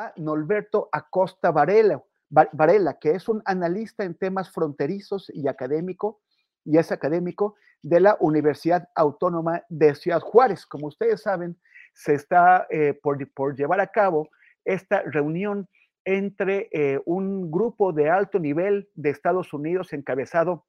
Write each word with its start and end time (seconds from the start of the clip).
A 0.00 0.12
Norberto 0.14 0.88
Acosta 0.92 1.50
Varela, 1.50 2.00
Varela, 2.30 3.00
que 3.00 3.10
es 3.10 3.28
un 3.28 3.42
analista 3.44 4.04
en 4.04 4.14
temas 4.14 4.48
fronterizos 4.48 5.28
y 5.34 5.48
académico, 5.48 6.20
y 6.64 6.78
es 6.78 6.92
académico 6.92 7.56
de 7.82 7.98
la 7.98 8.16
Universidad 8.20 8.88
Autónoma 8.94 9.64
de 9.68 9.96
Ciudad 9.96 10.20
Juárez. 10.20 10.66
Como 10.66 10.86
ustedes 10.86 11.22
saben, 11.22 11.58
se 11.94 12.14
está 12.14 12.68
eh, 12.70 12.96
por, 13.02 13.56
llevar 13.56 13.80
a 13.80 13.88
cabo 13.88 14.28
esta 14.64 15.02
reunión 15.02 15.68
entre 16.04 16.68
eh, 16.70 17.00
un 17.04 17.50
grupo 17.50 17.92
de 17.92 18.08
alto 18.08 18.38
nivel 18.38 18.88
de 18.94 19.10
Estados 19.10 19.52
Unidos 19.52 19.92
encabezado 19.92 20.64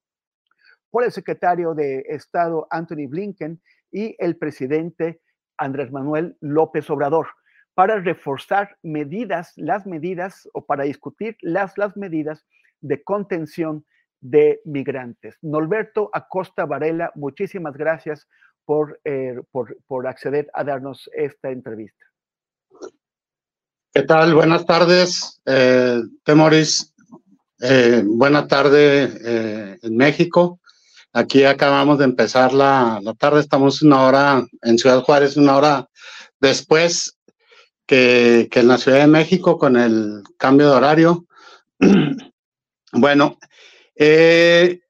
por 0.90 1.04
el 1.04 1.12
secretario 1.12 1.76
de 1.76 2.00
Estado 2.08 2.66
Anthony 2.72 3.08
Blinken 3.08 3.62
y 3.92 4.16
el 4.18 4.38
presidente 4.38 5.22
Andrés 5.56 5.92
Manuel 5.92 6.36
López 6.42 6.90
Obrador 6.90 7.28
para 7.74 8.00
reforzar 8.00 8.78
medidas, 8.84 9.54
las 9.56 9.86
medidas 9.86 10.48
o 10.54 10.66
para 10.66 10.84
discutir 10.84 11.38
las, 11.42 11.78
las 11.78 11.96
medidas 11.96 12.46
de 12.82 13.04
contención 13.04 13.86
de 14.22 14.62
migrantes. 14.66 15.38
Norberto 15.42 16.10
Acosta 16.14 16.66
Varela, 16.66 17.12
muchísimas 17.16 17.76
gracias 17.78 18.28
por, 18.66 19.00
eh, 19.04 19.40
por, 19.52 19.78
por, 19.88 20.08
acceder 20.08 20.50
a 20.54 20.64
darnos 20.64 21.10
esta 21.14 21.50
entrevista. 21.50 22.06
¿Qué 23.92 24.04
tal? 24.04 24.36
Buenas 24.36 24.66
tardes, 24.66 25.42
eh, 25.46 26.02
Temoris. 26.24 26.94
Eh, 27.62 28.04
buena 28.06 28.48
tarde 28.48 29.12
eh, 29.22 29.80
en 29.82 29.98
México. 29.98 30.60
Aquí 31.12 31.44
acabamos 31.44 31.98
de 31.98 32.06
empezar 32.06 32.54
la, 32.54 33.00
la 33.02 33.14
tarde, 33.16 33.42
estamos 33.42 33.82
una 33.82 34.04
hora 34.04 34.48
en 34.62 34.78
Ciudad 34.78 35.02
Juárez, 35.02 35.36
una 35.36 35.58
hora 35.58 35.90
después 36.40 37.18
que, 37.90 38.48
en 38.54 38.68
la 38.68 38.78
Ciudad 38.78 39.00
de 39.00 39.08
México 39.08 39.58
con 39.58 39.76
el 39.76 40.22
cambio 40.38 40.70
de 40.70 40.76
horario. 40.76 41.26
bueno, 42.94 43.40
eh, 43.96 44.82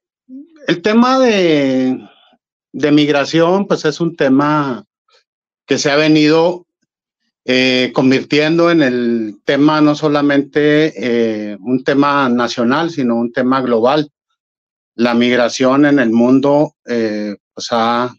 el 0.68 0.82
tema 0.82 1.18
de, 1.18 1.98
de, 2.74 2.92
migración, 2.92 3.68
pues 3.68 3.86
es 3.86 4.02
un 4.02 4.18
tema 4.18 4.84
que 5.66 5.78
se 5.78 5.90
ha 5.90 5.96
venido 5.96 6.68
eh, 7.46 7.92
convirtiendo 7.94 8.70
en 8.70 8.82
el 8.82 9.40
tema 9.46 9.80
no 9.80 9.96
solamente 9.96 10.94
eh, 10.98 11.58
un 11.62 11.86
tema 11.86 12.28
nacional, 12.28 12.90
sino 12.90 13.16
un 13.16 13.31
tema 13.31 13.62
global. 13.62 14.12
La 14.96 15.14
migración 15.14 15.86
en 15.86 16.00
el 16.00 16.10
mundo 16.10 16.76
pues 16.84 17.68
ha, 17.72 18.14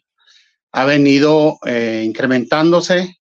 ha 0.73 0.85
venido 0.87 1.59
incrementándose 2.03 3.20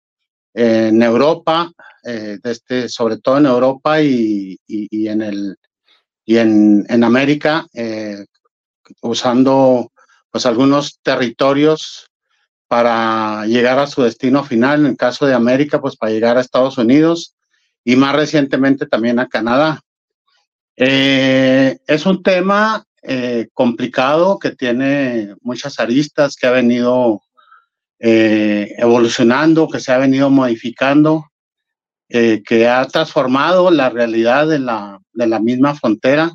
en 0.60 1.02
Europa, 1.02 1.72
este, 2.04 2.90
sobre 2.90 3.18
todo 3.18 3.38
en 3.38 3.46
Europa 3.46 4.02
y, 4.02 4.58
en 4.68 5.22
el 5.22 5.58
y 6.26 6.38
en, 6.38 7.04
América, 7.04 7.66
eh, 7.74 8.26
usando 9.02 9.92
pues 10.30 10.46
algunos 10.46 11.00
territorios 11.02 12.08
para 12.68 13.46
llegar 13.48 13.80
a 13.80 13.88
su 13.88 14.04
destino 14.04 14.44
final, 14.44 14.82
en 14.82 14.86
el 14.88 14.98
caso 14.98 15.26
de 15.26 15.34
América, 15.34 15.82
pues 15.82 15.96
para 15.96 16.12
llegar 16.12 16.38
a 16.38 16.42
Estados 16.42 16.78
Unidos 16.78 17.36
y 17.84 17.96
más 17.96 18.16
recientemente 18.16 18.86
también 18.86 19.18
a 19.18 19.28
Canadá. 19.28 19.80
Eh, 20.76 21.80
es 21.88 22.06
un 22.06 22.22
tema 22.22 22.84
eh, 23.02 23.48
complicado 23.54 24.38
que 24.40 24.52
tiene 24.52 25.36
muchas 25.42 25.80
aristas, 25.80 26.36
que 26.36 26.48
ha 26.48 26.52
venido 26.52 27.22
eh, 28.02 28.76
evolucionando, 28.78 29.68
que 29.68 29.82
se 29.82 29.92
ha 29.92 29.98
venido 29.98 30.30
modificando 30.30 31.26
eh, 32.08 32.42
que 32.46 32.66
ha 32.66 32.88
transformado 32.88 33.70
la 33.72 33.90
realidad 33.90 34.48
de 34.48 34.60
la, 34.60 35.02
de 35.12 35.28
la 35.28 35.40
misma 35.40 35.76
frontera. 35.76 36.32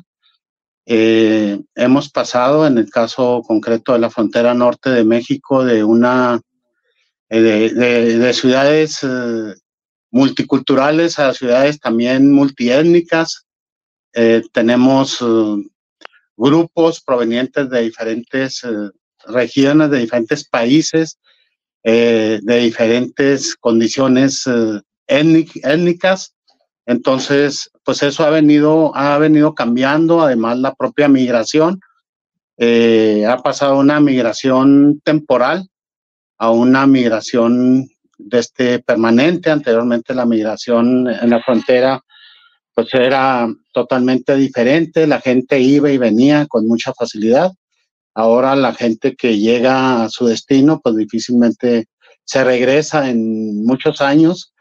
Eh, 0.85 1.59
hemos 1.73 2.11
pasado, 2.11 2.67
en 2.67 2.77
el 2.77 2.91
caso 2.91 3.41
concreto 3.47 3.93
de 3.93 3.99
la 3.99 4.11
frontera 4.11 4.53
norte 4.53 4.91
de 4.91 5.03
México, 5.03 5.65
de 5.65 5.83
una 5.83 6.39
de, 7.27 7.71
de, 7.71 8.19
de, 8.19 8.33
ciudades 8.33 8.99
multiculturales 10.11 11.17
a 11.17 11.33
ciudades 11.33 11.79
también 11.79 12.31
multiétnicas. 12.31 13.47
Tenemos 14.53 15.17
grupos 16.37 17.01
provenientes 17.01 17.69
de 17.71 17.81
diferentes 17.81 18.61
regiones, 19.27 19.89
de 19.89 19.99
diferentes 19.99 20.47
países, 20.47 21.17
de 21.91 22.57
diferentes 22.59 23.55
condiciones 23.55 24.45
étnicas. 25.07 26.33
Entonces, 26.87 27.69
pues 27.83 28.03
eso 28.03 28.23
ha 28.23 28.29
venido, 28.29 28.95
ha 28.95 29.17
venido 29.17 29.53
cambiando, 29.53 30.21
además 30.21 30.57
la 30.59 30.73
propia 30.73 31.07
migración. 31.07 31.79
Eh, 32.57 33.25
ha 33.27 33.37
pasado 33.37 33.77
una 33.77 33.99
migración 33.99 35.01
temporal 35.03 35.69
a 36.37 36.51
una 36.51 36.87
migración 36.87 37.87
de 38.17 38.39
este 38.39 38.79
permanente. 38.79 39.51
Anteriormente 39.51 40.13
la 40.13 40.25
migración 40.25 41.07
en 41.09 41.29
la 41.29 41.41
frontera 41.41 42.01
pues 42.73 42.93
era 42.93 43.47
totalmente 43.71 44.35
diferente. 44.35 45.07
La 45.07 45.21
gente 45.21 45.59
iba 45.59 45.91
y 45.91 45.97
venía 45.97 46.45
con 46.47 46.67
mucha 46.67 46.93
facilidad. 46.93 47.51
Ahora 48.15 48.55
la 48.55 48.73
gente 48.73 49.15
que 49.15 49.37
llega 49.37 50.03
a 50.03 50.09
su 50.09 50.25
destino 50.25 50.79
pues 50.81 50.95
difícilmente 50.95 51.85
se 52.23 52.43
regresa 52.43 53.09
en 53.09 53.65
muchos 53.65 54.01
años. 54.01 54.53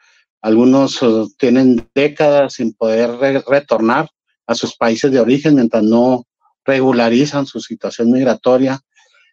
Algunos 0.43 1.01
uh, 1.03 1.31
tienen 1.39 1.89
décadas 1.95 2.55
sin 2.55 2.75
poder 2.75 3.11
retornar 3.47 4.11
a 4.47 4.55
sus 4.55 4.77
países 4.77 5.11
de 5.11 5.21
origen 5.21 5.55
mientras 5.55 5.83
no 5.83 6.25
regularizan 6.65 7.47
su 7.47 7.61
situación 7.61 8.11
migratoria. 8.11 8.81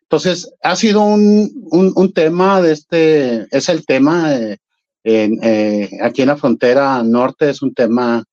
Entonces, 0.03 0.53
ha 0.62 0.75
sido 0.75 1.01
un, 1.01 1.50
un, 1.71 2.13
tema 2.13 2.62
de 2.62 2.73
este, 2.73 3.47
es 3.50 3.69
el 3.69 3.85
tema 3.85 4.33
eh, 4.35 4.57
eh, 5.03 5.89
aquí 6.01 6.21
en 6.21 6.27
la 6.27 6.38
frontera 6.38 7.01
norte, 7.01 7.50
es 7.50 7.62
un 7.62 7.73
tema 7.73 8.23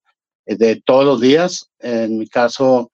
de 0.44 0.82
todos 0.84 1.04
los 1.04 1.20
días. 1.20 1.70
En 1.78 2.18
mi 2.18 2.28
caso, 2.28 2.90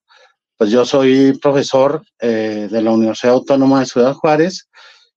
pues 0.56 0.71
yo 0.71 0.85
soy 0.85 1.39
profesor 1.41 2.03
eh, 2.21 2.69
de 2.71 2.83
la 2.83 2.93
Universidad 2.93 3.35
Autónoma 3.35 3.81
de 3.81 3.87
Ciudad 3.87 4.15
Juárez 4.15 4.69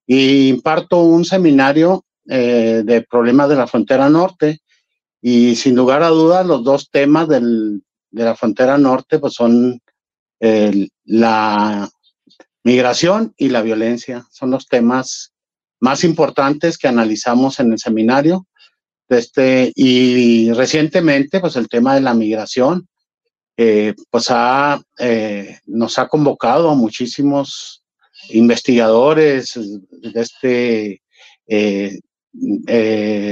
y 0.05 0.49
imparto 0.49 1.01
un 1.01 1.25
seminario 1.25 2.03
de 2.29 3.07
problemas 3.09 3.47
de 3.47 3.55
la 3.55 3.67
frontera 3.67 4.09
norte 4.09 4.59
y 5.21 5.55
sin 5.55 5.77
lugar 5.77 6.03
a 6.03 6.09
dudas 6.09 6.45
los 6.45 6.61
dos 6.61 6.89
temas 6.91 7.29
del, 7.29 7.83
de 8.11 8.23
la 8.25 8.35
frontera 8.35 8.77
norte 8.77 9.17
pues 9.17 9.33
son 9.33 9.79
la 10.39 11.89
migración 12.67 13.33
y 13.37 13.47
la 13.47 13.61
violencia. 13.61 14.27
Son 14.29 14.51
los 14.51 14.67
temas 14.67 15.31
más 15.79 16.03
importantes 16.03 16.77
que 16.77 16.89
analizamos 16.89 17.61
en 17.61 17.71
el 17.71 17.79
seminario. 17.79 18.45
Este, 19.07 19.71
y 19.73 20.51
recientemente, 20.51 21.39
pues 21.39 21.55
el 21.55 21.69
tema 21.69 21.95
de 21.95 22.01
la 22.01 22.13
migración, 22.13 22.89
eh, 23.59 23.95
pues 24.11 24.27
ha, 24.29 24.79
eh, 24.99 25.57
nos 25.65 25.97
ha 25.97 26.07
convocado 26.07 26.69
a 26.69 26.75
muchísimos 26.75 27.83
investigadores, 28.29 29.59
este, 30.13 31.01
eh, 31.47 31.99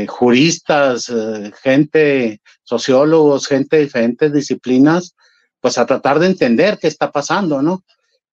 juristas, 0.09 1.13
gente, 1.61 2.41
sociólogos, 2.63 3.47
gente 3.47 3.77
de 3.77 3.83
diferentes 3.83 4.33
disciplinas, 4.33 5.15
pues 5.61 5.77
a 5.77 5.85
tratar 5.85 6.17
de 6.17 6.25
entender 6.27 6.79
qué 6.81 6.87
está 6.87 7.11
pasando, 7.11 7.61
¿no? 7.61 7.83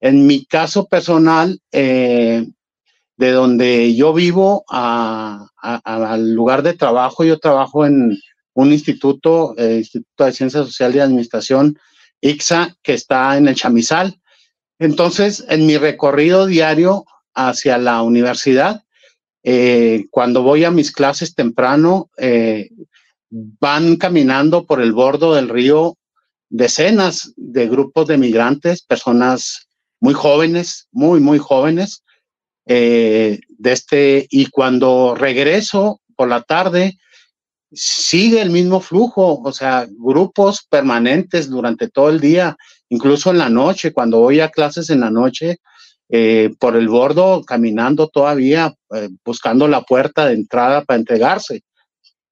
En 0.01 0.27
mi 0.27 0.47
caso 0.47 0.87
personal, 0.87 1.61
de 1.71 2.53
donde 3.19 3.95
yo 3.95 4.15
vivo 4.15 4.65
al 4.69 6.33
lugar 6.35 6.63
de 6.63 6.73
trabajo, 6.73 7.23
yo 7.25 7.39
trabajo 7.39 7.85
en 7.85 8.19
un 8.55 8.73
instituto, 8.73 9.55
el 9.57 9.79
Instituto 9.79 10.25
de 10.25 10.33
Ciencia 10.33 10.63
Social 10.63 10.95
y 10.95 11.01
Administración, 11.01 11.79
ICSA, 12.21 12.77
que 12.83 12.95
está 12.95 13.37
en 13.37 13.49
el 13.49 13.55
Chamizal. 13.55 14.21
Entonces, 14.79 15.45
en 15.49 15.67
mi 15.67 15.77
recorrido 15.77 16.47
diario 16.47 17.05
hacia 17.35 17.79
la 17.79 18.03
universidad, 18.03 18.83
eh, 19.43 20.05
cuando 20.11 20.43
voy 20.43 20.65
a 20.65 20.71
mis 20.71 20.93
clases 20.93 21.35
temprano, 21.35 22.11
eh, 22.17 22.71
van 23.31 23.97
caminando 23.97 24.67
por 24.67 24.81
el 24.81 24.93
bordo 24.93 25.35
del 25.35 25.49
río 25.49 25.97
decenas 26.49 27.33
de 27.37 27.67
grupos 27.67 28.07
de 28.07 28.19
migrantes, 28.19 28.83
personas 28.83 29.69
muy 30.01 30.15
jóvenes, 30.15 30.89
muy, 30.93 31.19
muy 31.19 31.39
jóvenes, 31.39 32.05
eh, 32.67 33.41
de 33.49 33.73
este, 33.73 34.27
y 34.31 34.47
cuando 34.47 35.15
regreso 35.15 36.01
por 36.15 36.29
la 36.29 36.43
tarde, 36.43 36.99
sigue 37.75 38.41
el 38.41 38.51
mismo 38.51 38.81
flujo, 38.81 39.41
o 39.43 39.53
sea, 39.53 39.87
grupos 39.91 40.67
permanentes 40.69 41.49
durante 41.49 41.89
todo 41.89 42.11
el 42.11 42.21
día, 42.21 42.57
incluso 42.89 43.31
en 43.31 43.39
la 43.39 43.49
noche, 43.49 43.93
cuando 43.93 44.21
voy 44.21 44.41
a 44.41 44.51
clases 44.51 44.91
en 44.91 45.01
la 45.01 45.11
noche, 45.11 45.59
eh, 46.11 46.51
por 46.59 46.77
el 46.77 46.89
bordo, 46.89 47.43
caminando 47.43 48.09
todavía, 48.09 48.75
eh, 48.95 49.09
buscando 49.25 49.67
la 49.67 49.83
puerta 49.83 50.27
de 50.27 50.35
entrada 50.35 50.85
para 50.85 50.99
entregarse. 50.99 51.63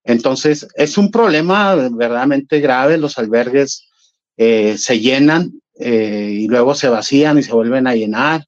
Entonces, 0.04 0.68
es 0.74 0.98
un 0.98 1.10
problema 1.10 1.74
verdaderamente 1.74 2.60
grave, 2.60 2.98
los 2.98 3.16
albergues 3.16 3.88
eh, 4.36 4.76
se 4.76 5.00
llenan 5.00 5.52
y 5.82 6.46
luego 6.46 6.74
se 6.74 6.90
vacían 6.90 7.38
y 7.38 7.42
se 7.42 7.54
vuelven 7.54 7.86
a 7.86 7.94
llenar 7.94 8.44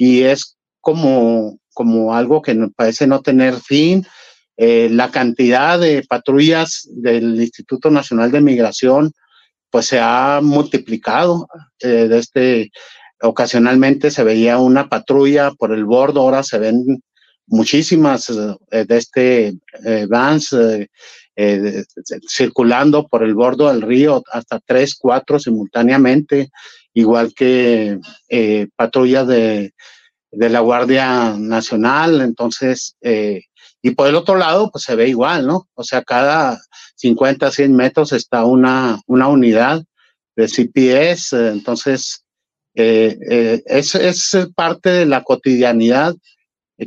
y 0.00 0.22
es 0.22 0.56
como, 0.80 1.58
como 1.74 2.14
algo 2.14 2.40
que 2.40 2.54
parece 2.74 3.06
no 3.06 3.20
tener 3.20 3.54
fin. 3.56 4.06
Eh, 4.62 4.88
la 4.90 5.10
cantidad 5.10 5.78
de 5.78 6.04
patrullas 6.06 6.86
del 6.90 7.40
Instituto 7.40 7.90
Nacional 7.90 8.30
de 8.30 8.42
Migración 8.42 9.12
pues 9.70 9.86
se 9.86 10.00
ha 10.00 10.40
multiplicado. 10.42 11.48
de 11.80 12.18
este, 12.18 12.70
ocasionalmente 13.22 14.10
se 14.10 14.24
veía 14.24 14.58
una 14.58 14.88
patrulla 14.88 15.52
por 15.52 15.72
el 15.72 15.84
bordo, 15.84 16.20
ahora 16.20 16.42
se 16.42 16.58
ven 16.58 17.02
muchísimas 17.46 18.26
de 18.26 18.96
este 18.96 19.54
vans 20.08 20.52
eh, 21.42 21.84
circulando 22.28 23.08
por 23.08 23.22
el 23.22 23.34
bordo 23.34 23.68
del 23.68 23.80
río, 23.80 24.22
hasta 24.30 24.60
tres, 24.60 24.94
cuatro 24.94 25.38
simultáneamente, 25.38 26.50
igual 26.92 27.32
que 27.34 27.98
eh, 28.28 28.66
patrullas 28.76 29.26
de, 29.26 29.72
de, 30.32 30.48
la 30.50 30.60
Guardia 30.60 31.34
Nacional. 31.38 32.20
Entonces, 32.20 32.94
eh, 33.00 33.44
y 33.82 33.92
por 33.92 34.08
el 34.08 34.14
otro 34.14 34.36
lado, 34.36 34.70
pues 34.70 34.84
se 34.84 34.94
ve 34.94 35.08
igual, 35.08 35.46
¿no? 35.46 35.68
O 35.74 35.82
sea, 35.82 36.02
cada 36.02 36.60
50, 36.96 37.50
100 37.50 37.74
metros 37.74 38.12
está 38.12 38.44
una, 38.44 39.00
una 39.06 39.28
unidad 39.28 39.82
de 40.36 40.46
CPS. 40.46 41.32
Entonces, 41.50 42.24
es, 42.74 43.94
es 43.94 44.48
parte 44.54 44.90
de 44.90 45.06
la 45.06 45.22
cotidianidad 45.22 46.14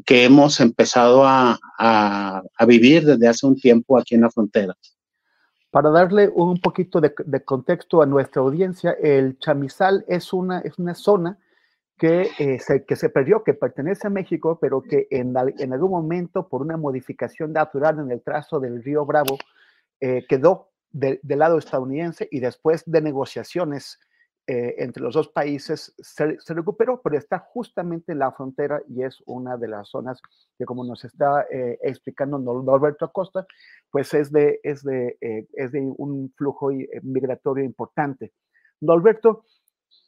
que 0.06 0.24
hemos 0.24 0.60
empezado 0.60 1.24
a, 1.26 1.60
vivir 2.66 3.06
desde 3.06 3.28
hace 3.28 3.46
un 3.46 3.56
tiempo 3.56 3.98
aquí 3.98 4.16
en 4.16 4.22
la 4.22 4.32
frontera. 4.32 4.76
Para 5.70 5.90
darle 5.90 6.30
un 6.30 6.60
poquito 6.60 7.02
de, 7.02 7.44
contexto 7.44 8.02
a 8.02 8.06
nuestra 8.06 8.42
audiencia, 8.42 8.92
el 9.02 9.38
chamizal 9.40 10.06
es 10.08 10.32
una, 10.32 10.60
es 10.60 10.78
una 10.78 10.96
zona 10.96 11.38
que, 11.98 12.30
eh, 12.40 12.60
se, 12.60 12.86
que 12.86 12.96
se 12.96 13.10
perdió, 13.10 13.44
que 13.44 13.54
pertenece 13.54 14.08
a 14.08 14.10
México, 14.10 14.58
pero 14.60 14.82
que 14.82 15.08
en, 15.12 15.34
en, 15.60 15.74
algún 15.74 15.92
momento, 15.92 16.48
por 16.48 16.62
una 16.62 16.78
modificación 16.78 17.54
natural 17.54 18.00
en 18.00 18.12
el 18.12 18.22
trazo 18.22 18.60
del 18.60 18.84
río 18.84 19.06
Bravo, 19.06 19.38
eh, 20.00 20.26
quedó 20.28 20.70
del 20.92 21.20
lado 21.24 21.58
estadounidense 21.58 22.28
y 22.30 22.40
después 22.40 22.84
de 22.86 23.02
negociaciones 23.02 24.00
eh, 24.46 24.76
entre 24.80 25.02
los 25.02 25.14
dos 25.14 25.30
países 25.30 25.96
se, 26.00 26.36
recuperó, 26.50 27.02
pero 27.02 27.18
está 27.18 27.40
justamente 27.40 28.12
en 28.12 28.20
la 28.20 28.34
frontera 28.34 28.82
y 28.90 29.04
es 29.04 29.24
una 29.26 29.56
de 29.56 29.70
las 29.70 29.88
zonas 29.88 30.22
que, 30.58 30.66
como 30.66 30.84
nos 30.84 31.06
está 31.06 31.44
eh, 31.50 31.80
explicando 31.82 32.38
Norberto 32.38 33.06
Acosta, 33.06 33.48
pues 33.90 34.14
es 34.14 34.34
de, 34.34 34.60
es 34.62 34.84
de, 34.84 35.18
eh, 35.22 35.48
es 35.54 35.72
de 35.72 35.80
un 35.80 36.34
flujo 36.36 36.72
migratorio 37.04 37.64
importante. 37.64 38.34
Norberto, 38.82 39.46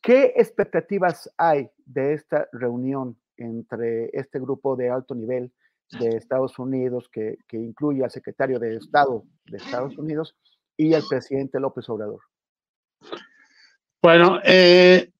¿qué 0.02 0.34
expectativas 0.36 1.30
hay 1.38 1.70
de 1.86 2.14
esta 2.14 2.48
reunión 2.52 3.18
entre 3.38 4.10
este 4.14 4.40
grupo 4.40 4.76
de 4.76 4.90
alto 4.90 5.16
nivel 5.16 5.52
de 6.00 6.18
Estados 6.18 6.58
Unidos, 6.58 7.10
que, 7.12 7.38
que 7.48 7.58
incluye 7.58 8.04
al 8.04 8.12
secretario 8.12 8.60
de 8.60 8.78
Estado 8.78 9.24
de 9.46 9.58
Estados 9.58 9.98
Unidos 9.98 10.36
y 10.78 10.94
al 10.94 11.04
presidente 11.08 11.60
López 11.60 11.88
Obrador? 11.90 12.22
Bueno, 14.02 14.40
eh, 14.44 15.12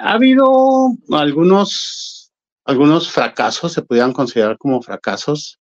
ha 0.00 0.12
habido 0.12 0.92
algunos, 1.10 2.32
algunos 2.64 3.10
fracasos, 3.10 3.72
se 3.72 3.82
podrían 3.82 4.12
considerar 4.12 4.58
como 4.58 4.82
fracasos, 4.82 5.58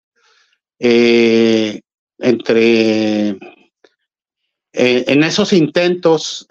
eh, 0.79 1.81
entre 2.17 3.29
eh, 3.29 3.38
en 4.72 5.24
esos 5.24 5.53
intentos 5.53 6.48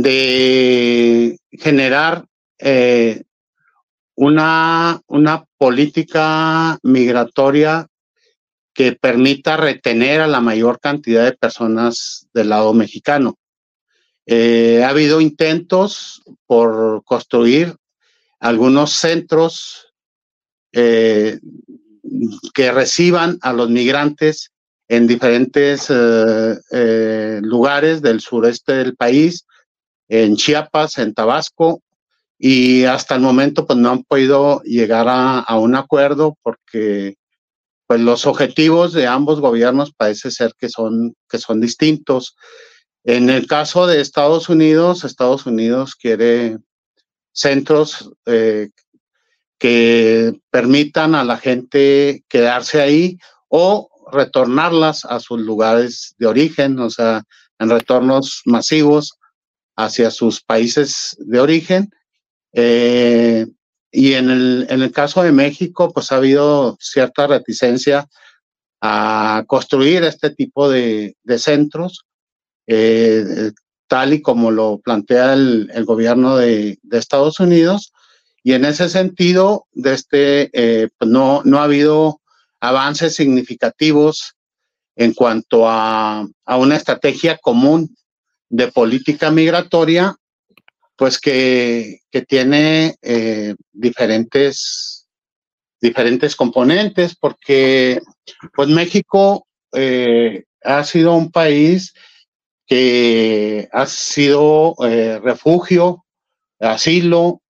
de 0.00 1.36
generar 1.50 2.24
una, 4.14 5.00
una 5.06 5.44
política 5.58 6.78
migratoria 6.82 7.86
que 8.78 8.92
permita 8.92 9.56
retener 9.56 10.20
a 10.20 10.28
la 10.28 10.40
mayor 10.40 10.78
cantidad 10.78 11.24
de 11.24 11.36
personas 11.36 12.28
del 12.32 12.50
lado 12.50 12.72
mexicano. 12.74 13.36
Eh, 14.24 14.84
ha 14.84 14.90
habido 14.90 15.20
intentos 15.20 16.22
por 16.46 17.02
construir 17.04 17.74
algunos 18.38 18.92
centros 18.92 19.92
eh, 20.70 21.40
que 22.54 22.70
reciban 22.70 23.38
a 23.40 23.52
los 23.52 23.68
migrantes 23.68 24.52
en 24.86 25.08
diferentes 25.08 25.88
eh, 25.90 27.40
lugares 27.42 28.00
del 28.00 28.20
sureste 28.20 28.74
del 28.74 28.94
país, 28.94 29.44
en 30.08 30.36
Chiapas, 30.36 30.98
en 30.98 31.14
Tabasco, 31.14 31.82
y 32.38 32.84
hasta 32.84 33.16
el 33.16 33.20
momento 33.20 33.66
pues 33.66 33.78
no 33.78 33.90
han 33.90 34.04
podido 34.04 34.62
llegar 34.62 35.06
a, 35.08 35.58
un 35.58 35.74
acuerdo 35.74 36.36
porque 36.42 37.16
pues 37.86 38.00
los 38.00 38.26
objetivos 38.26 38.92
de 38.92 39.06
ambos 39.06 39.40
gobiernos 39.40 39.92
parece 39.92 40.30
ser 40.30 40.52
que 40.58 40.68
son, 40.68 41.14
que 41.28 41.38
son 41.38 41.60
distintos. 41.60 42.36
En 43.02 43.30
el 43.30 43.46
caso 43.46 43.86
de 43.86 44.00
Estados 44.00 44.48
Unidos, 44.48 45.04
Estados 45.04 45.46
Unidos 45.46 45.96
quiere 45.96 46.58
centros 47.32 48.10
eh, 48.26 48.68
que 49.58 50.38
permitan 50.50 51.14
a 51.14 51.24
la 51.24 51.38
gente 51.38 52.24
quedarse 52.28 52.80
ahí 52.80 53.18
o 53.48 53.88
retornarlas 54.12 55.04
a 55.04 55.18
sus 55.18 55.40
lugares 55.40 56.14
de 56.18 56.26
origen, 56.26 56.78
o 56.78 56.90
sea, 56.90 57.22
en 57.58 57.70
retornos 57.70 58.42
masivos 58.44 59.18
hacia 59.78 60.10
sus 60.10 60.42
países 60.42 61.16
de 61.20 61.38
origen. 61.38 61.90
Eh, 62.52 63.46
y 63.92 64.14
en 64.14 64.28
el, 64.28 64.66
en 64.68 64.82
el 64.82 64.90
caso 64.90 65.22
de 65.22 65.30
México, 65.30 65.92
pues 65.94 66.10
ha 66.10 66.16
habido 66.16 66.76
cierta 66.80 67.28
reticencia 67.28 68.08
a 68.82 69.44
construir 69.46 70.02
este 70.02 70.30
tipo 70.30 70.68
de, 70.68 71.16
de 71.22 71.38
centros, 71.38 72.04
eh, 72.66 73.52
tal 73.86 74.14
y 74.14 74.20
como 74.20 74.50
lo 74.50 74.80
plantea 74.80 75.34
el, 75.34 75.84
gobierno 75.84 76.36
de, 76.36 76.78
Estados 76.90 77.38
Unidos. 77.38 77.92
Y 78.42 78.54
en 78.54 78.64
ese 78.64 78.88
sentido, 78.88 79.66
de 79.72 79.94
este, 79.94 80.50
eh, 80.52 80.88
pues 80.98 81.08
no, 81.08 81.42
no 81.44 81.60
ha 81.60 81.64
habido 81.64 82.20
avances 82.60 83.14
significativos 83.14 84.34
en 84.96 85.14
cuanto 85.14 85.68
a, 85.68 86.26
a 86.44 86.56
una 86.56 86.74
estrategia 86.74 87.38
común 87.38 87.94
de 88.48 88.68
política 88.68 89.30
migratoria 89.30 90.16
pues 90.98 91.20
que, 91.20 92.00
que 92.10 92.22
tiene 92.22 92.96
eh, 93.02 93.54
diferentes, 93.72 95.06
diferentes 95.80 96.34
componentes, 96.34 97.14
porque 97.14 98.00
pues 98.52 98.68
México 98.68 99.46
eh, 99.72 100.42
ha 100.64 100.82
sido 100.82 101.14
un 101.14 101.30
país 101.30 101.94
que 102.66 103.68
ha 103.72 103.86
sido 103.86 104.74
eh, 104.84 105.20
refugio, 105.22 106.04
asilo 106.58 107.42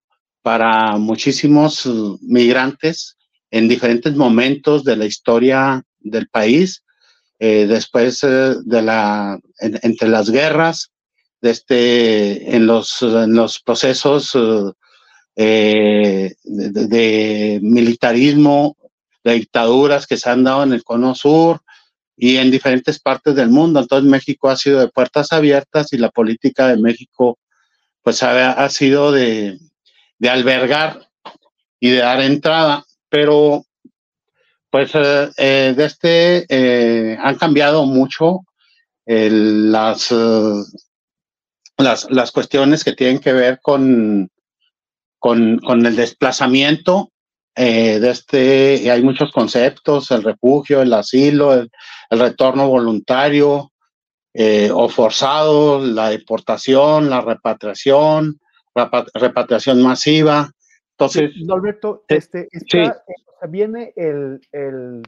para 0.42 0.98
muchísimos 0.98 1.86
migrantes 2.20 3.16
en 3.50 3.66
diferentes 3.66 4.14
momentos 4.14 4.84
de 4.84 4.96
la 4.96 5.06
historia 5.06 5.82
del 6.00 6.28
país, 6.28 6.84
después 7.38 8.20
de 8.20 8.82
la, 8.82 9.38
entre 9.60 10.08
las 10.08 10.30
guerras, 10.30 10.90
de 11.40 11.50
este, 11.50 12.56
en, 12.56 12.66
los, 12.66 13.02
en 13.02 13.34
los 13.34 13.60
procesos 13.60 14.36
eh, 15.40 16.34
de, 16.42 17.60
militarismo, 17.62 18.76
de 19.22 19.34
dictaduras 19.34 20.06
que 20.06 20.16
se 20.16 20.30
han 20.30 20.42
dado 20.42 20.64
en 20.64 20.72
el 20.72 20.82
cono 20.82 21.14
sur 21.14 21.60
y 22.16 22.38
en 22.38 22.50
diferentes 22.50 22.98
partes 22.98 23.36
del 23.36 23.48
mundo. 23.48 23.78
Entonces 23.78 24.10
México 24.10 24.48
ha 24.48 24.56
sido 24.56 24.80
de 24.80 24.88
puertas 24.88 25.32
abiertas 25.32 25.92
y 25.92 25.98
la 25.98 26.10
política 26.10 26.66
de 26.66 26.78
México 26.78 27.38
pues 28.02 28.22
ha, 28.24 28.52
ha 28.52 28.68
sido 28.70 29.12
de, 29.12 29.58
de, 30.18 30.28
albergar 30.28 31.08
y 31.78 31.90
de 31.90 31.98
dar 31.98 32.20
entrada, 32.20 32.84
pero 33.08 33.64
pues 34.70 34.94
eh, 34.94 35.30
eh 35.36 35.74
de 35.76 35.84
este 35.84 36.46
eh, 36.48 37.16
han 37.20 37.36
cambiado 37.36 37.84
mucho 37.86 38.40
las 39.06 40.12
las, 41.78 42.10
las 42.10 42.32
cuestiones 42.32 42.84
que 42.84 42.92
tienen 42.92 43.20
que 43.20 43.32
ver 43.32 43.60
con, 43.62 44.28
con, 45.18 45.58
con 45.58 45.86
el 45.86 45.96
desplazamiento 45.96 47.12
eh, 47.60 47.98
de 47.98 48.10
este, 48.10 48.88
hay 48.88 49.02
muchos 49.02 49.32
conceptos, 49.32 50.12
el 50.12 50.22
refugio, 50.22 50.80
el 50.80 50.92
asilo, 50.92 51.54
el, 51.54 51.68
el 52.10 52.20
retorno 52.20 52.68
voluntario 52.68 53.72
eh, 54.32 54.70
o 54.72 54.88
forzado, 54.88 55.80
la 55.84 56.10
deportación, 56.10 57.10
la 57.10 57.20
repatriación, 57.20 58.38
repatriación 59.12 59.82
masiva. 59.82 60.52
Entonces, 60.92 61.32
sí, 61.34 61.46
Alberto, 61.50 62.04
este, 62.06 62.46
está, 62.52 62.94
sí. 62.94 63.12
Viene 63.48 63.92
el, 63.96 64.40
el 64.52 65.02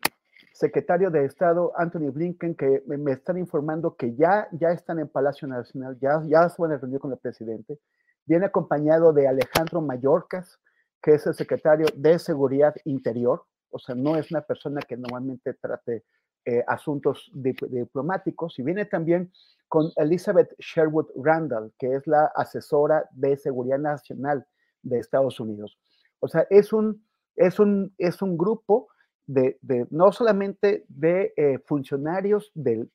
secretario 0.52 1.10
de 1.10 1.24
Estado 1.24 1.72
Anthony 1.76 2.10
Blinken, 2.12 2.54
que 2.54 2.82
me 2.86 3.12
están 3.12 3.38
informando 3.38 3.96
que 3.96 4.14
ya, 4.14 4.48
ya 4.52 4.70
están 4.70 4.98
en 4.98 5.08
Palacio 5.08 5.48
Nacional, 5.48 5.98
ya, 6.00 6.22
ya 6.26 6.48
se 6.48 6.60
van 6.60 6.72
a 6.72 6.78
reunir 6.78 7.00
con 7.00 7.12
el 7.12 7.18
presidente. 7.18 7.78
Viene 8.26 8.46
acompañado 8.46 9.12
de 9.12 9.26
Alejandro 9.26 9.80
Mayorkas, 9.80 10.58
que 11.02 11.14
es 11.14 11.26
el 11.26 11.34
secretario 11.34 11.86
de 11.94 12.18
Seguridad 12.18 12.74
Interior, 12.84 13.44
o 13.70 13.78
sea, 13.78 13.94
no 13.94 14.16
es 14.16 14.30
una 14.30 14.42
persona 14.42 14.80
que 14.82 14.96
normalmente 14.96 15.54
trate 15.54 16.04
eh, 16.44 16.64
asuntos 16.66 17.30
dip 17.32 17.62
diplomáticos, 17.62 18.58
y 18.58 18.62
viene 18.62 18.84
también 18.84 19.32
con 19.68 19.90
Elizabeth 19.96 20.54
Sherwood 20.58 21.06
Randall, 21.16 21.72
que 21.78 21.94
es 21.94 22.06
la 22.06 22.26
asesora 22.34 23.08
de 23.12 23.36
Seguridad 23.36 23.78
Nacional 23.78 24.46
de 24.82 24.98
Estados 24.98 25.38
Unidos. 25.38 25.78
O 26.18 26.28
sea, 26.28 26.46
es 26.50 26.72
un, 26.72 27.04
es 27.40 27.58
un, 27.58 27.94
es 27.96 28.20
un 28.20 28.36
grupo 28.36 28.88
de, 29.26 29.58
no 29.90 30.12
solamente 30.12 30.84
de 30.88 31.32
eh, 31.36 31.58
funcionarios 31.64 32.50
de, 32.54 32.86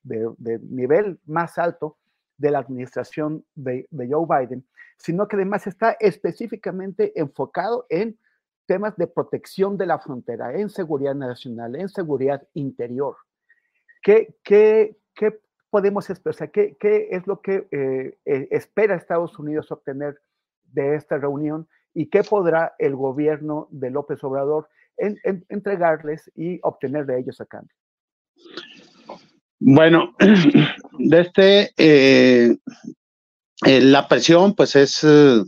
nivel 0.70 1.20
más 1.26 1.58
alto 1.58 1.98
de 2.38 2.52
la 2.52 2.60
administración 2.60 3.44
de, 3.56 3.88
Joe 3.92 4.28
Biden, 4.30 4.64
sino 4.98 5.28
que 5.28 5.36
además 5.38 5.66
está 5.66 5.98
específicamente 6.00 7.12
enfocado 7.20 7.88
en 7.90 8.20
temas 8.68 8.96
de 8.98 9.08
protección 9.08 9.78
de 9.78 9.88
la 9.88 10.00
frontera, 10.00 10.54
en 10.54 10.70
seguridad 10.70 11.16
nacional, 11.16 11.76
en 11.76 11.90
seguridad 11.90 12.48
interior. 12.54 13.16
¿Qué, 14.04 14.36
qué, 14.44 14.98
qué 15.16 15.40
podemos 15.72 16.08
expresar? 16.10 16.52
¿Qué, 16.52 16.78
¿Qué, 16.80 17.08
es 17.12 17.26
lo 17.26 17.42
que 17.42 17.68
eh, 17.72 18.18
eh, 18.26 18.48
espera 18.52 18.96
Estados 18.96 19.40
Unidos 19.40 19.72
obtener 19.72 20.20
de 20.66 20.96
esta 20.96 21.18
reunión 21.18 21.68
y 21.96 22.10
qué 22.10 22.24
podrá 22.24 22.76
el 22.78 22.96
gobierno 22.96 23.68
de 23.72 23.90
López 23.90 24.24
Obrador 24.24 24.68
en, 24.98 25.18
en, 25.24 25.46
entregarles 25.50 26.30
y 26.36 26.60
obtener 26.62 27.06
de 27.06 27.20
ellos 27.20 27.40
a 27.42 27.46
cambio? 27.46 27.74
Bueno, 29.60 30.14
de 31.00 31.22
este, 31.22 31.72
eh, 31.78 32.58
eh, 33.66 33.82
la 33.82 34.08
presión 34.08 34.54
pues 34.54 34.76
es, 34.76 35.04
eh, 35.06 35.42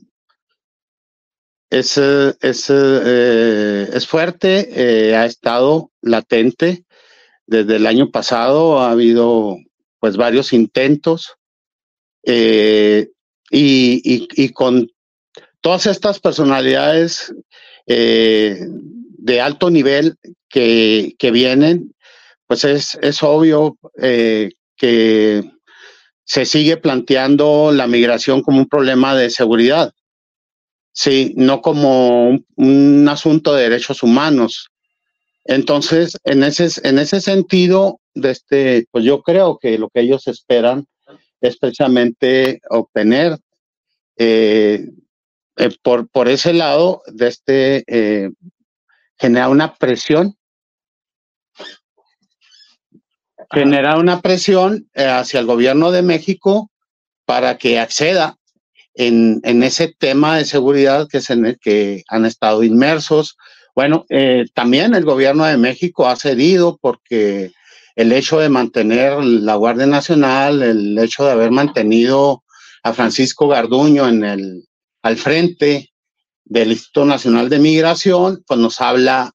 es, 1.70 1.98
es, 1.98 2.70
es 2.70 4.08
fuerte, 4.08 5.14
ha 5.16 5.26
estado 5.26 5.92
latente 6.02 6.86
desde 7.46 7.76
el 7.76 7.86
año 7.86 8.10
pasado, 8.10 8.80
ha 8.80 8.92
habido 8.92 9.58
pues 10.00 10.16
varios 10.16 10.54
intentos 10.54 11.36
y, 12.24 13.10
y, 13.52 14.50
con 14.54 14.90
todas 15.68 15.86
estas 15.86 16.22
personalidades 16.22 17.34
eh, 17.88 18.58
de 19.18 19.42
alto 19.42 19.70
nivel 19.70 20.16
que, 20.48 21.14
que 21.20 21.30
vienen, 21.30 21.94
pues 22.46 22.64
es, 22.64 22.98
es 23.02 23.22
obvio 23.22 23.78
eh, 24.02 24.52
que 24.78 25.44
se 26.24 26.46
sigue 26.46 26.78
planteando 26.78 27.74
la 27.74 27.86
migración 27.86 28.44
como 28.44 28.60
un 28.60 28.70
problema 28.70 29.14
de 29.14 29.30
seguridad, 29.30 29.92
sí, 30.94 31.34
no 31.36 31.62
como 31.62 32.30
un, 32.30 32.46
un 32.56 33.10
asunto 33.10 33.54
de 33.54 33.64
derechos 33.64 34.04
humanos. 34.04 34.70
Entonces, 35.44 36.18
en 36.24 36.44
ese, 36.44 36.70
en 36.88 36.98
ese 36.98 37.20
sentido, 37.20 38.00
de 38.14 38.32
este, 38.32 38.86
pues 38.90 39.04
yo 39.04 39.22
creo 39.22 39.60
que 39.62 39.78
lo 39.78 39.90
que 39.90 40.00
ellos 40.00 40.30
esperan 40.30 40.86
es 41.42 41.58
precisamente 41.58 42.62
obtener 42.70 43.38
eh, 44.16 44.88
eh, 45.58 45.76
por, 45.82 46.08
por 46.10 46.30
ese 46.30 46.54
lado, 46.54 47.02
de 47.08 47.28
este, 47.28 47.84
eh, 47.88 48.30
genera 49.18 49.50
una 49.50 49.76
presión, 49.76 50.36
genera 53.52 53.98
una 53.98 54.22
presión 54.22 54.88
eh, 54.94 55.06
hacia 55.06 55.40
el 55.40 55.46
gobierno 55.46 55.92
de 55.92 56.02
México 56.02 56.70
para 57.26 57.58
que 57.58 57.80
acceda 57.80 58.38
en, 58.94 59.40
en, 59.44 59.64
ese 59.64 59.94
tema 59.98 60.38
de 60.38 60.46
seguridad 60.46 61.08
que 61.10 61.18
es 61.20 61.30
en 61.30 61.46
el 61.46 61.60
que 61.60 62.04
han 62.08 62.26
estado 62.26 62.64
inmersos. 62.64 63.38
Bueno, 63.76 64.06
eh, 64.10 64.46
también 64.54 64.96
el 64.96 65.06
gobierno 65.06 65.46
de 65.46 65.58
México 65.58 66.08
ha 66.08 66.16
cedido 66.16 66.78
porque 66.82 67.52
el 67.96 68.12
hecho 68.12 68.40
de 68.40 68.50
mantener 68.50 69.24
la 69.24 69.56
Guardia 69.56 69.88
Nacional, 69.88 70.62
el 70.62 70.98
hecho 70.98 71.26
de 71.26 71.32
haber 71.32 71.52
mantenido 71.52 72.44
a 72.84 72.94
Francisco 72.94 73.48
Garduño 73.48 74.08
en 74.08 74.24
el, 74.24 74.68
al 75.08 75.18
frente 75.18 75.94
del 76.44 76.72
Instituto 76.72 77.06
Nacional 77.06 77.48
de 77.48 77.60
Migración, 77.60 78.44
pues 78.46 78.60
nos 78.60 78.82
habla 78.82 79.32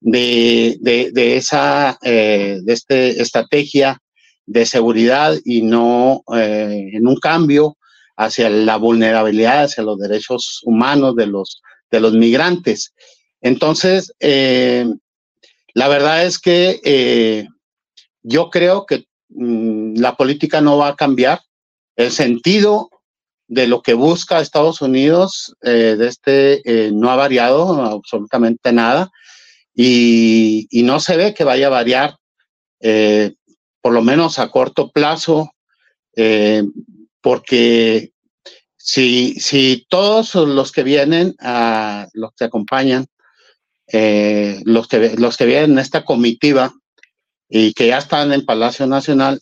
de, 0.00 0.78
de, 0.80 1.36
esa 1.36 1.98
eh, 2.02 2.60
de 2.62 2.72
este 2.72 3.20
estrategia 3.20 4.00
de 4.46 4.64
seguridad 4.64 5.36
y 5.44 5.60
no 5.60 6.22
eh, 6.34 6.92
en 6.94 7.06
un 7.06 7.16
cambio 7.16 7.76
hacia 8.16 8.48
la 8.48 8.76
vulnerabilidad, 8.76 9.64
hacia 9.64 9.82
los 9.82 9.98
derechos 9.98 10.60
humanos 10.64 11.14
de 11.16 11.26
los, 11.26 11.60
de 11.90 12.00
los 12.00 12.14
migrantes. 12.14 12.94
Entonces, 13.42 14.14
eh, 14.20 14.86
la 15.74 15.88
verdad 15.88 16.24
es 16.24 16.38
que 16.38 17.46
yo 18.22 18.48
creo 18.48 18.86
que 18.86 19.04
mm, 19.28 19.98
la 19.98 20.16
política 20.16 20.62
no 20.62 20.78
va 20.78 20.88
a 20.88 20.96
cambiar. 20.96 21.40
El 21.96 22.10
sentido 22.10 22.89
de 23.50 23.66
lo 23.66 23.82
que 23.82 23.94
busca 23.94 24.40
Estados 24.40 24.80
Unidos 24.80 25.56
eh, 25.62 25.96
de 25.98 26.06
este 26.06 26.62
eh, 26.64 26.92
no 26.92 27.10
ha 27.10 27.16
variado 27.16 27.82
absolutamente 27.84 28.72
nada 28.72 29.10
y, 29.74 30.68
no 30.84 31.00
se 31.00 31.16
ve 31.16 31.34
que 31.34 31.44
vaya 31.44 31.66
a 31.66 31.70
variar, 31.70 32.16
por 33.80 33.92
lo 33.92 34.02
menos 34.02 34.38
a 34.38 34.50
corto 34.50 34.90
plazo, 34.90 35.50
porque 37.22 38.12
si, 38.76 39.34
si 39.34 39.86
todos 39.88 40.34
los 40.34 40.72
que 40.72 40.82
vienen, 40.82 41.34
a, 41.38 42.08
los 42.12 42.32
que 42.36 42.44
acompañan, 42.44 43.06
eh, 43.92 44.60
los, 44.64 44.88
que, 44.88 45.16
los 45.16 45.36
que 45.36 45.46
vienen 45.46 45.72
en 45.72 45.78
esta 45.78 46.04
comitiva 46.04 46.72
y 47.48 47.72
que 47.72 47.88
ya 47.88 47.98
están 47.98 48.32
en 48.32 48.44
Palacio 48.44 48.86
Nacional, 48.86 49.40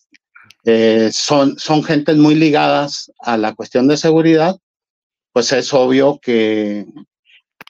eh, 0.71 1.09
son, 1.13 1.57
son 1.59 1.83
gentes 1.83 2.15
muy 2.19 2.35
ligadas 2.35 3.11
a 3.21 3.39
la 3.39 3.55
cuestión 3.55 3.89
de 3.89 3.97
seguridad, 3.97 4.55
pues 5.33 5.51
es 5.53 5.73
obvio 5.73 6.19
que, 6.21 6.85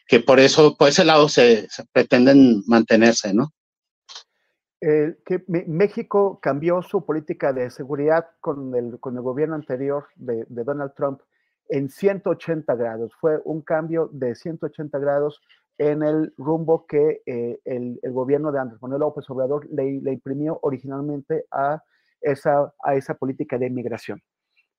que 0.09 0.19
por 0.19 0.41
eso, 0.41 0.77
por 0.77 0.89
ese 0.89 1.05
lado 1.05 1.29
se, 1.29 1.69
pretenden 1.93 2.65
mantenerse, 2.67 3.33
¿no? 3.33 3.53
que 4.81 5.45
México 5.67 6.41
cambió 6.41 6.83
su 6.83 7.05
política 7.05 7.53
de 7.53 7.71
seguridad 7.71 8.27
con 8.41 8.75
el, 8.75 8.99
con 8.99 9.17
el 9.17 9.23
gobierno 9.23 9.55
anterior 9.55 10.07
de, 10.17 10.45
de, 10.49 10.65
Donald 10.65 10.93
Trump 10.97 11.21
en 11.69 11.91
180 11.91 12.75
grados. 12.75 13.13
Fue 13.21 13.41
un 13.45 13.63
cambio 13.63 14.09
de 14.13 14.35
180 14.35 14.99
grados 14.99 15.41
en 15.79 16.03
el 16.03 16.33
rumbo 16.37 16.85
que 16.87 17.23
eh, 17.27 17.61
el, 17.65 18.01
gobierno 18.11 18.51
de 18.51 18.59
Andrés 18.59 18.83
Manuel 18.83 19.01
López 19.01 19.29
Obrador 19.31 19.69
le, 19.71 20.01
le, 20.01 20.13
imprimió 20.13 20.59
originalmente 20.63 21.45
a 21.53 21.83
esa, 22.21 22.73
a 22.83 22.95
esa 22.95 23.15
política 23.15 23.59
de 23.59 23.71
migración. 23.71 24.23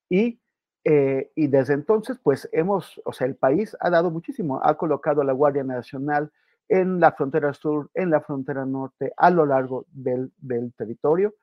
Y, 0.10 0.42
eh, 0.84 1.32
y 1.36 1.48
desde 1.48 1.74
entonces, 1.74 2.18
pues 2.22 2.50
hemos, 2.52 3.02
o 3.06 3.14
sea, 3.14 3.28
el 3.28 3.36
país 3.36 3.76
ha 3.80 3.90
dado 3.90 4.12
muchísimo, 4.12 4.60
ha 4.64 4.78
colocado 4.78 5.22
a 5.22 5.26
la 5.26 5.34
Guardia 5.34 5.64
Nacional 5.64 6.32
en 6.68 7.00
la 7.00 7.12
frontera 7.14 7.54
sur, 7.54 7.90
en 7.94 8.12
la 8.12 8.22
frontera 8.22 8.66
norte, 8.66 9.14
a 9.18 9.30
lo 9.30 9.46
largo 9.46 9.86
del, 9.92 10.32
del 10.38 10.74
territorio. 10.74 11.36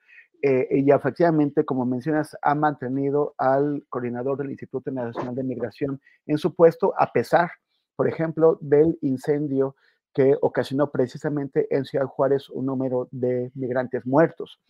Eh, 0.42 0.68
y 0.70 0.90
efectivamente, 0.90 1.64
como 1.64 1.86
mencionas, 1.86 2.36
ha 2.42 2.54
mantenido 2.54 3.34
al 3.38 3.84
coordinador 3.88 4.38
del 4.38 4.50
Instituto 4.50 4.90
Nacional 4.90 5.34
de 5.34 5.42
Migración 5.42 6.00
en 6.26 6.38
su 6.38 6.54
puesto, 6.54 6.94
a 6.98 7.10
pesar 7.12 7.50
por 7.96 8.06
ejemplo, 8.06 8.58
del 8.60 8.98
incendio 9.00 9.74
que 10.14 10.36
ocasionó 10.40 10.90
precisamente 10.90 11.66
en 11.74 11.84
Ciudad 11.84 12.06
Juárez 12.06 12.48
un 12.50 12.66
número 12.66 13.08
de 13.10 13.50
migrantes 13.54 14.06
muertos. 14.06 14.60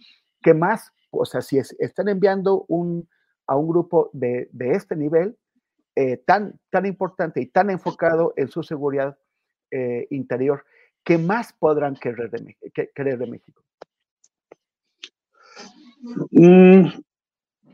¿Qué 0.47 0.55
más? 0.55 0.93
O 1.11 1.25
sea, 1.25 1.43
si 1.43 1.59
están 1.59 2.07
enviando 2.07 2.67
un, 2.69 3.09
a 3.49 3.57
un 3.57 3.67
grupo 3.67 4.11
de, 4.12 4.49
este 4.61 4.95
nivel 4.95 5.37
eh, 5.97 6.19
tan, 6.19 6.61
tan 6.71 6.87
importante 6.87 7.41
y 7.41 7.47
tan 7.47 7.69
enfocado 7.69 8.33
en 8.37 8.47
su 8.47 8.62
seguridad 8.62 9.19
eh, 9.73 10.07
interior, 10.11 10.65
¿qué 11.03 11.19
más 11.19 11.53
podrán 11.53 11.97
querer 11.97 12.31
de, 12.31 13.26
México? 13.26 13.65
Mm, 16.31 16.91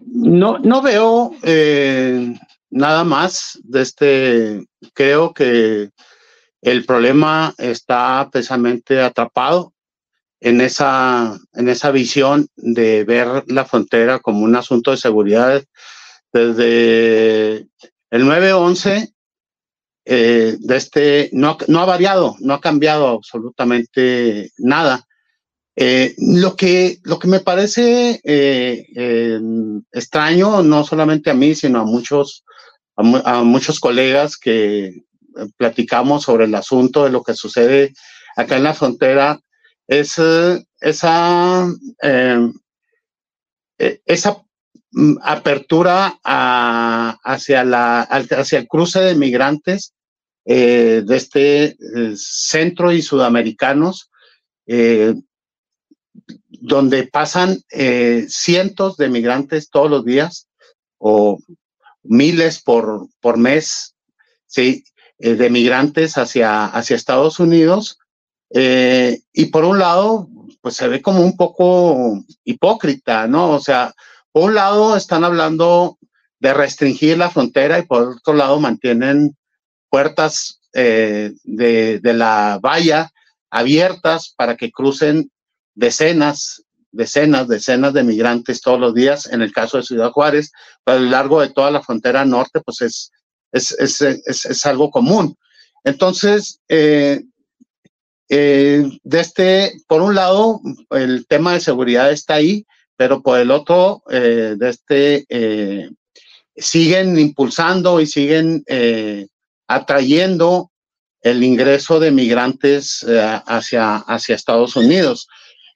no, 0.07 0.59
no 0.59 0.81
veo 0.81 1.33
eh, 1.43 2.35
nada 2.71 3.05
más 3.05 3.61
de 3.65 3.83
este, 3.83 4.67
creo 4.95 5.35
que 5.35 5.91
el 6.63 6.87
problema 6.87 7.53
está 7.59 8.31
precisamente 8.33 8.99
atrapado 8.99 9.75
en 10.43 10.61
esa, 10.61 11.39
en 11.55 11.69
esa 11.69 11.91
visión 11.93 12.49
de 12.57 13.05
ver 13.05 13.45
la 13.47 13.65
frontera 13.65 14.19
como 14.19 14.41
un 14.41 14.57
asunto 14.57 14.91
de 14.91 14.97
seguridad. 14.97 15.63
Desde 16.33 17.69
el 18.11 18.25
9-11, 18.25 19.13
eh, 20.05 20.57
de 20.59 20.77
este, 20.77 21.31
no, 21.33 21.57
no 21.69 21.81
ha 21.81 21.85
variado, 21.85 22.37
no 22.41 22.55
ha 22.55 22.61
cambiado 22.61 23.09
absolutamente 23.09 24.51
nada. 24.59 25.07
Eh, 25.77 26.15
lo, 26.19 26.57
que, 26.57 26.99
lo 27.05 27.19
que 27.19 27.29
me 27.29 27.41
parece 27.41 28.21
eh, 28.25 29.41
extraño, 29.93 30.63
no 30.63 30.85
solamente 30.85 31.31
a 31.31 31.35
mí, 31.35 31.55
sino 31.55 31.81
a 31.81 31.85
muchos 31.85 32.45
a, 32.97 33.43
muchos 33.43 33.81
colegas 33.81 34.37
que 34.37 35.05
platicamos 35.57 36.25
sobre 36.25 36.45
el 36.45 36.55
asunto 36.55 37.05
de 37.05 37.11
lo 37.11 37.23
que 37.23 37.35
sucede 37.35 37.95
acá 38.37 38.57
en 38.57 38.65
la 38.65 38.75
frontera, 38.75 39.41
es 40.01 40.19
eh, 40.19 40.65
esa, 40.81 41.67
em, 42.01 42.53
e, 43.79 44.01
esa 44.07 44.43
mm, 44.91 45.17
apertura 45.23 46.19
hacia, 46.23 47.65
la, 47.65 48.03
hacia 48.03 48.59
el 48.59 48.69
cruce 48.69 49.01
de 49.01 49.15
migrantes 49.15 49.95
eh, 50.45 51.03
de 51.05 51.17
este 51.17 51.77
centro 52.17 52.93
y 52.93 53.03
sudamericanos, 53.03 54.11
donde 56.49 57.09
pasan 57.09 57.59
cientos 58.29 58.97
de 58.97 59.09
migrantes 59.09 59.71
todos 59.71 59.91
los 59.91 60.05
días 60.05 60.49
o 60.99 61.39
miles 62.03 62.63
por, 62.63 63.09
por 63.21 63.37
mes, 63.39 63.95
¿sí? 64.47 64.85
Eh, 65.19 65.35
de 65.35 65.51
migrantes 65.51 66.19
hacia, 66.19 66.67
hacia 66.67 66.97
Estados 66.97 67.39
Unidos. 67.39 67.99
Eh, 68.55 69.21
y 69.33 69.47
por 69.47 69.65
un 69.65 69.79
lado, 69.79 70.29
pues 70.61 70.77
se 70.77 70.89
ve 70.89 71.03
como 71.03 71.23
un 71.23 71.37
poco 71.37 72.23
hipócrita, 72.45 73.27
¿no? 73.27 73.51
O 73.51 73.61
sea, 73.61 73.93
por 74.31 74.45
un 74.45 74.55
lado 74.55 74.97
están 74.97 75.25
hablando 75.25 75.99
de 76.39 76.55
restringir 76.55 77.19
la 77.19 77.31
frontera 77.31 77.79
y 77.79 77.87
por 77.87 78.17
otro 78.17 78.35
lado 78.35 78.59
mantienen 78.61 79.37
puertas 79.89 80.61
eh, 80.75 81.33
de, 81.45 82.01
la 82.03 82.59
valla 82.63 83.11
abiertas 83.51 84.33
para 84.37 84.57
que 84.57 84.73
crucen 84.73 85.31
decenas 85.75 86.63
decenas, 86.93 87.49
decenas 87.49 87.95
de 87.95 88.05
migrantes 88.05 88.61
todos 88.61 88.79
los 88.79 88.95
días. 88.95 89.27
En 89.27 89.43
el 89.43 89.53
caso 89.53 89.79
de 89.79 89.83
Ciudad 89.83 90.13
Juárez, 90.13 90.53
a 90.85 90.95
lo 90.95 91.11
largo 91.11 91.41
de 91.41 91.51
toda 91.51 91.71
la 91.71 91.83
frontera 91.83 92.25
norte, 92.25 92.61
pues 92.61 92.83
es, 92.83 93.11
es, 93.51 93.73
es, 94.03 94.45
es, 94.45 94.67
algo 94.67 94.91
común. 94.91 95.37
Entonces, 95.85 96.61
eh, 96.69 97.23
eh, 98.29 98.85
de 99.03 99.21
este, 99.21 99.73
por 99.87 100.03
un 100.03 100.15
lado, 100.15 100.61
el 100.91 101.27
tema 101.27 101.55
de 101.55 101.61
seguridad 101.61 102.11
está 102.11 102.35
ahí, 102.35 102.67
pero 102.97 103.23
por 103.23 103.39
el 103.39 103.51
otro, 103.51 104.03
eh, 104.11 104.55
de 104.57 104.69
este, 104.69 105.91
siguen 106.57 107.19
impulsando 107.19 108.01
y 108.01 108.07
siguen 108.07 108.65
atrayendo 109.67 110.71
el 111.23 111.43
ingreso 111.43 112.01
de 112.01 112.11
migrantes 112.11 113.07
hacia, 113.47 113.97
hacia 113.97 114.35
Estados 114.35 114.77
Unidos. 114.77 115.29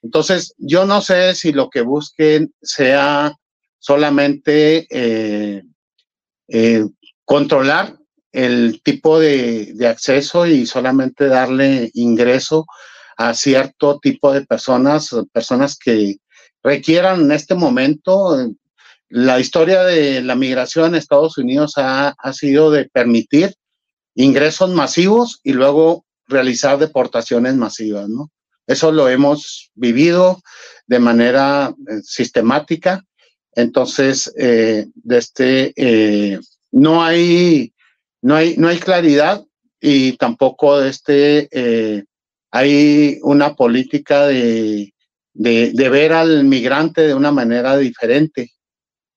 Entonces, 0.03 0.53
yo 0.57 0.85
no 0.85 1.01
sé 1.01 1.35
si 1.35 1.51
lo 1.51 1.69
que 1.69 1.81
busquen 1.81 2.53
sea 2.61 3.35
solamente 3.79 4.87
eh, 4.89 5.63
eh, 6.47 6.85
controlar 7.25 7.96
el 8.31 8.81
tipo 8.83 9.19
de, 9.19 9.75
acceso 9.87 10.45
y 10.45 10.65
solamente 10.65 11.27
darle 11.27 11.91
ingreso 11.93 12.65
a 13.17 13.33
cierto 13.33 13.99
tipo 13.99 14.33
de 14.33 14.45
personas, 14.45 15.09
personas 15.31 15.77
que 15.77 16.17
requieran 16.63 17.21
en 17.21 17.31
este 17.31 17.55
momento. 17.55 18.37
La 19.09 19.39
historia 19.39 19.83
de 19.83 20.21
la 20.21 20.35
migración 20.35 20.87
en 20.87 20.95
Estados 20.95 21.37
Unidos 21.37 21.73
ha, 21.77 22.09
ha 22.09 22.33
sido 22.33 22.71
de 22.71 22.89
permitir 22.89 23.55
ingresos 24.15 24.69
masivos 24.69 25.39
y 25.43 25.53
luego 25.53 26.05
realizar 26.27 26.77
deportaciones 26.77 27.55
masivas, 27.55 28.09
¿no? 28.09 28.29
Eso 28.67 28.91
lo 28.91 29.07
hemos 29.07 29.71
vivido 29.75 30.41
de 30.87 30.99
manera 30.99 31.73
eh, 31.87 32.01
sistemática. 32.03 33.03
Entonces, 33.53 34.31
eh, 34.37 34.87
este, 35.09 35.73
eh, 35.75 36.39
no, 36.71 37.03
hay, 37.03 37.73
no, 38.21 38.35
hay, 38.35 38.55
no 38.57 38.67
hay 38.67 38.77
claridad 38.79 39.43
y 39.79 40.13
tampoco 40.13 40.81
este, 40.81 41.47
hay 42.51 43.19
una 43.21 43.55
política 43.55 44.27
de, 44.27 44.93
de, 45.33 45.89
ver 45.89 46.13
al 46.13 46.43
migrante 46.43 47.01
de 47.01 47.13
una 47.13 47.31
manera 47.31 47.77
diferente. 47.77 48.51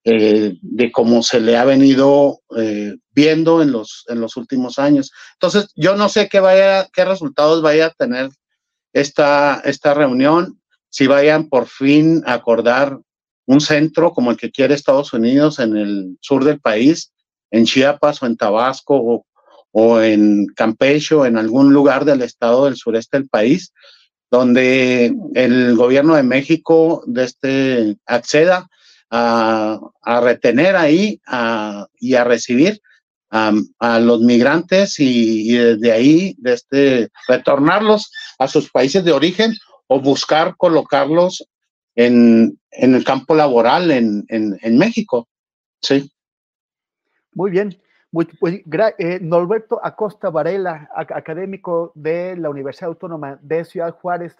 de 0.04 0.90
cómo 0.92 1.22
se 1.22 1.40
le 1.40 1.56
ha 1.56 1.64
venido 1.64 2.40
viendo 3.14 3.62
en 3.62 3.72
los, 3.72 4.04
en 4.08 4.20
los 4.20 4.36
últimos 4.36 4.78
años. 4.78 5.12
Entonces, 5.34 5.72
yo 5.76 5.96
no 5.96 6.08
sé 6.08 6.28
qué, 6.28 6.40
vaya, 6.40 6.88
qué 6.92 7.04
resultados 7.04 7.62
vaya 7.62 7.86
a 7.86 7.90
tener 7.90 8.30
esta, 8.92 9.60
esta 9.64 9.94
reunión, 9.94 10.60
si 10.88 11.06
vayan 11.06 11.48
por 11.48 11.66
fin 11.68 12.22
a 12.26 12.34
acordar 12.34 12.98
un 13.46 13.60
centro 13.60 14.12
como 14.12 14.30
el 14.30 14.36
que 14.36 14.50
quiere 14.50 14.74
Estados 14.74 15.12
Unidos 15.12 15.58
en 15.58 15.76
el 15.76 16.18
sur 16.20 16.44
del 16.44 16.60
país, 16.60 17.12
en 17.50 17.64
Chiapas 17.64 18.22
o 18.22 18.26
en 18.26 18.36
Tabasco 18.36 18.96
o, 18.96 19.26
o 19.72 20.00
en 20.00 20.46
Campeche 20.54 21.14
o 21.14 21.26
en 21.26 21.36
algún 21.36 21.72
lugar 21.72 22.04
del 22.04 22.22
estado 22.22 22.64
del 22.64 22.76
sureste 22.76 23.18
del 23.18 23.28
país, 23.28 23.72
donde 24.30 25.14
el 25.34 25.76
gobierno 25.76 26.14
de 26.14 26.22
México 26.22 27.02
de 27.06 27.24
este, 27.24 27.96
acceda 28.06 28.68
a, 29.10 29.80
retener 30.22 30.76
ahí 30.76 31.20
y 31.98 32.14
a 32.14 32.24
recibir 32.24 32.80
a, 33.30 33.98
los 34.00 34.20
migrantes 34.20 34.98
y, 34.98 35.52
desde 35.56 35.92
ahí 35.92 36.34
de 36.38 36.52
este, 36.52 37.08
retornarlos 37.28 38.10
a 38.38 38.48
sus 38.48 38.70
países 38.70 39.04
de 39.04 39.12
origen 39.12 39.54
o 39.88 40.00
buscar 40.00 40.54
colocarlos 40.56 41.44
en, 41.96 42.58
el 42.70 43.04
campo 43.04 43.34
laboral 43.34 43.90
en, 43.90 44.78
México. 44.78 45.28
Sí. 45.82 46.10
Muy 47.32 47.50
bien. 47.50 47.80
Muy, 48.12 48.26
eh, 48.98 49.18
Norberto 49.20 49.80
Acosta 49.84 50.30
Varela, 50.30 50.90
académico 50.94 51.92
de 51.94 52.36
la 52.36 52.50
Universidad 52.50 52.88
Autónoma 52.88 53.38
de 53.40 53.64
Ciudad 53.64 53.94
Juárez, 53.94 54.36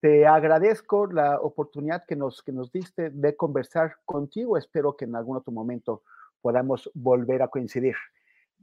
te 0.00 0.26
agradezco 0.26 1.06
la 1.06 1.40
oportunidad 1.40 2.04
que 2.06 2.16
nos, 2.16 2.42
que 2.42 2.52
nos 2.52 2.70
diste 2.70 3.08
de 3.08 3.34
conversar 3.34 3.96
contigo. 4.04 4.58
Espero 4.58 4.94
que 4.94 5.06
en 5.06 5.16
algún 5.16 5.38
otro 5.38 5.50
momento 5.50 6.02
podamos 6.42 6.90
volver 6.92 7.40
a 7.40 7.48
coincidir. 7.48 7.94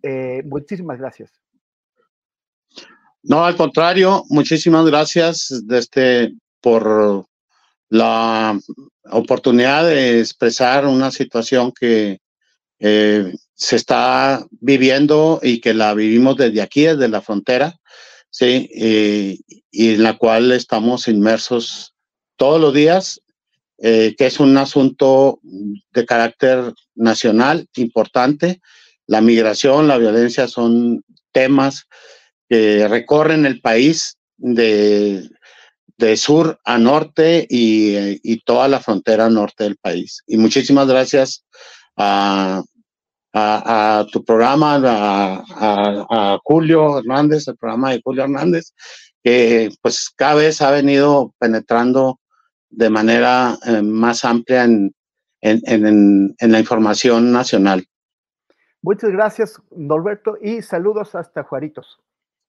Eh, 0.03 0.43
muchísimas 0.45 0.99
gracias. 0.99 1.31
No, 3.23 3.43
al 3.43 3.55
contrario, 3.55 4.23
muchísimas 4.29 4.85
gracias 4.85 5.49
este, 5.71 6.35
por 6.59 7.25
la 7.89 8.59
oportunidad 9.11 9.85
de 9.85 10.19
expresar 10.19 10.85
una 10.85 11.09
situación 11.09 11.71
que 11.71 12.19
eh, 12.79 13.33
se 13.61 13.75
está 13.75 14.45
viviendo 14.59 15.39
y 15.43 15.61
que 15.61 15.73
la 15.73 15.93
vivimos 15.93 16.37
desde 16.37 16.61
aquí, 16.61 16.83
desde 16.83 17.07
la 17.07 17.21
frontera, 17.21 17.79
sí, 18.29 18.69
eh, 18.73 19.37
y 19.71 19.93
en 19.93 20.03
la 20.03 20.17
cual 20.17 20.51
estamos 20.51 21.07
inmersos 21.07 21.93
todos 22.37 22.59
los 22.59 22.73
días, 22.73 23.21
que 23.79 24.15
es 24.19 24.39
un 24.39 24.55
asunto 24.57 25.39
de 25.41 26.05
carácter 26.05 26.71
nacional 26.93 27.67
importante 27.77 28.61
la 29.11 29.19
migración, 29.19 29.89
la 29.89 29.97
violencia 29.97 30.47
son 30.47 31.03
temas 31.33 31.83
que 32.49 32.87
recorren 32.87 33.45
el 33.45 33.59
país 33.59 34.17
de, 34.37 35.29
de 35.97 36.15
sur 36.15 36.61
a 36.63 36.77
norte 36.77 37.45
y, 37.49 38.37
toda 38.45 38.69
la 38.69 38.79
frontera 38.79 39.29
norte 39.29 39.65
del 39.65 39.75
país. 39.75 40.23
Y 40.27 40.37
muchísimas 40.37 40.87
gracias 40.87 41.43
a, 41.97 42.63
a, 43.41 44.05
tu 44.11 44.23
programa, 44.23 44.79
a, 44.83 46.37
Julio 46.43 46.99
Hernández, 46.99 47.47
el 47.47 47.57
programa 47.57 47.91
de 47.91 48.01
Julio 48.03 48.23
Hernández, 48.23 48.73
que 49.23 49.69
pues 49.81 50.09
cada 50.15 50.35
vez 50.35 50.61
ha 50.61 50.71
venido 50.71 51.33
penetrando 51.39 52.19
de 52.69 52.89
manera 52.89 53.57
eh, 53.65 53.81
más 53.81 54.23
amplia 54.25 54.63
en, 54.63 54.93
en, 55.41 56.35
en 56.37 56.51
la 56.51 56.59
información 56.59 57.31
nacional. 57.31 57.85
Muchas 58.81 59.11
gracias, 59.11 59.61
Norberto, 59.75 60.37
y 60.41 60.61
saludos 60.61 61.13
hasta 61.13 61.43
Juaritos. 61.43 61.99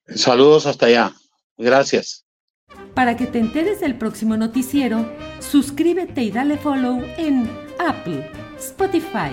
Saludos 0.07 0.67
hasta 0.67 0.87
allá. 0.87 1.13
Gracias. 1.59 2.25
Para 2.95 3.17
que 3.17 3.27
te 3.27 3.39
enteres 3.39 3.81
del 3.81 3.97
próximo 3.97 4.37
noticiero, 4.37 5.07
suscríbete 5.41 6.23
y 6.23 6.31
dale 6.31 6.57
follow 6.57 7.03
en 7.17 7.51
Apple, 7.79 8.31
Spotify, 8.59 9.33